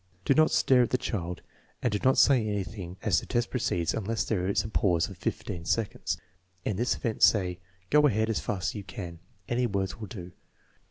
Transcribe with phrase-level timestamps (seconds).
[0.25, 1.43] Do not stare at the child,
[1.83, 5.15] and do not say anything as the test proceeds unless there is a pause of
[5.15, 6.17] fifteen seconds.
[6.65, 7.59] In this event say:
[7.91, 9.19] "Go ahead, as fast as you can.
[9.47, 10.31] Any words will do."